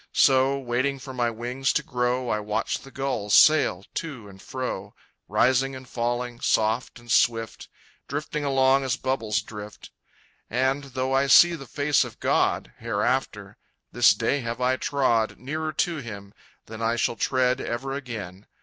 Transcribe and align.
So, 0.17 0.57
waiting 0.57 0.97
for 0.97 1.13
my 1.13 1.29
wings 1.29 1.71
to 1.73 1.83
grow, 1.83 2.29
I 2.31 2.39
watch 2.39 2.79
the 2.79 2.89
gulls 2.89 3.35
sail 3.35 3.85
to 3.93 4.27
and 4.29 4.41
fro, 4.41 4.95
Rising 5.27 5.75
and 5.75 5.87
falling, 5.87 6.39
soft 6.39 6.97
and 6.97 7.11
swift, 7.11 7.69
Drifting 8.07 8.43
along 8.43 8.83
as 8.83 8.97
bubbles 8.97 9.43
drift. 9.43 9.91
And, 10.49 10.85
though 10.85 11.13
I 11.13 11.27
see 11.27 11.53
the 11.53 11.67
face 11.67 12.03
of 12.03 12.19
God 12.19 12.73
Hereafter 12.79 13.57
this 13.91 14.15
day 14.15 14.39
have 14.39 14.59
I 14.59 14.75
trod 14.75 15.37
Nearer 15.37 15.71
to 15.71 15.97
Him 15.97 16.33
than 16.65 16.81
I 16.81 16.95
shall 16.95 17.15
tread 17.15 17.61
Ever 17.61 17.93
again. 17.93 18.47